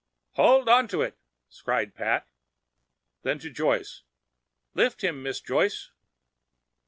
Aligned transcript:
"Hold 0.31 0.67
on 0.67 0.87
to 0.87 1.03
it!" 1.03 1.15
cried 1.63 1.93
Pat. 1.93 2.27
Then 3.21 3.37
to 3.37 3.51
Joyce, 3.51 4.01
"Lift 4.73 5.03
him, 5.03 5.21
Miss 5.21 5.39
Joyce." 5.39 5.91